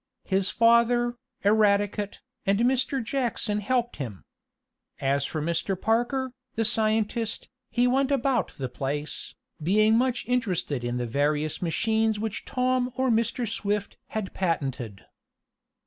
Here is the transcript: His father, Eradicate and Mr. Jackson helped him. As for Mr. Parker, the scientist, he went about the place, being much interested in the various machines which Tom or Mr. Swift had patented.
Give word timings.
His 0.25 0.49
father, 0.49 1.19
Eradicate 1.43 2.21
and 2.43 2.57
Mr. 2.61 3.03
Jackson 3.03 3.59
helped 3.59 3.97
him. 3.97 4.25
As 4.99 5.25
for 5.25 5.43
Mr. 5.43 5.79
Parker, 5.79 6.33
the 6.55 6.65
scientist, 6.65 7.49
he 7.69 7.85
went 7.85 8.09
about 8.09 8.51
the 8.57 8.67
place, 8.67 9.35
being 9.61 9.95
much 9.95 10.25
interested 10.27 10.83
in 10.83 10.97
the 10.97 11.05
various 11.05 11.61
machines 11.61 12.17
which 12.19 12.45
Tom 12.45 12.91
or 12.95 13.11
Mr. 13.11 13.47
Swift 13.47 13.95
had 14.07 14.33
patented. 14.33 15.05